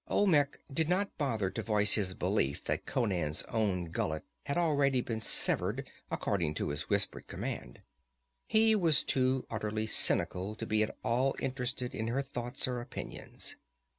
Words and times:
Olmec 0.07 0.57
did 0.73 0.89
not 0.89 1.15
bother 1.19 1.51
to 1.51 1.61
voice 1.61 1.93
his 1.93 2.15
belief 2.15 2.63
that 2.63 2.87
Conan's 2.87 3.43
own 3.43 3.91
gullet 3.91 4.23
had 4.47 4.57
already 4.57 4.99
been 4.99 5.19
severed 5.19 5.87
according 6.09 6.55
to 6.55 6.69
his 6.69 6.89
whispered 6.89 7.27
command. 7.27 7.83
He 8.47 8.75
was 8.75 9.03
too 9.03 9.45
utterly 9.51 9.85
cynical 9.85 10.55
to 10.55 10.65
be 10.65 10.81
at 10.81 10.97
all 11.03 11.35
interested 11.39 11.93
in 11.93 12.07
her 12.07 12.23
thoughts 12.23 12.67
or 12.67 12.81
opinions. 12.81 13.57